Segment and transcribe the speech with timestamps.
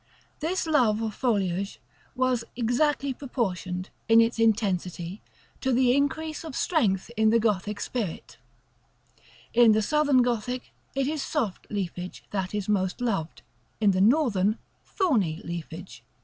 [0.39, 1.79] This love of foliage
[2.15, 5.21] was exactly proportioned, in its intensity,
[5.59, 8.37] to the increase of strength in the Gothic spirit:
[9.53, 13.43] in the Southern Gothic it is soft leafage that is most loved;
[13.79, 16.03] in the Northern thorny leafage.